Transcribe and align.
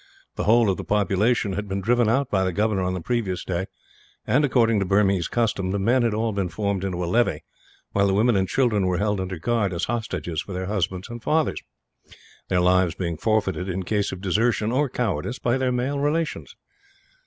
The 0.35 0.45
whole 0.45 0.67
of 0.71 0.77
the 0.77 0.83
population 0.83 1.53
had 1.53 1.67
been 1.67 1.79
driven 1.79 2.09
out 2.09 2.31
by 2.31 2.43
the 2.43 2.51
governor 2.51 2.81
on 2.81 2.95
the 2.95 3.01
previous 3.01 3.43
day 3.45 3.67
and, 4.25 4.43
according 4.43 4.79
to 4.79 4.85
Burmese 4.87 5.27
custom, 5.27 5.69
the 5.69 5.77
men 5.77 6.01
had 6.01 6.15
all 6.15 6.31
been 6.33 6.49
formed 6.49 6.83
into 6.83 7.03
a 7.03 7.05
levy, 7.05 7.43
while 7.91 8.07
the 8.07 8.15
women 8.15 8.35
and 8.35 8.47
children 8.49 8.87
were 8.87 8.97
held 8.97 9.21
under 9.21 9.37
guard, 9.37 9.73
as 9.73 9.85
hostages 9.85 10.41
for 10.41 10.53
their 10.53 10.65
husbands 10.65 11.07
and 11.07 11.21
fathers 11.21 11.61
their 12.47 12.61
lives 12.61 12.95
being 12.95 13.15
forfeited 13.15 13.69
in 13.69 13.83
case 13.83 14.11
of 14.11 14.21
desertion, 14.21 14.71
or 14.71 14.89
cowardice, 14.89 15.37
by 15.37 15.55
their 15.59 15.71
male 15.71 15.99
relations. 15.99 16.55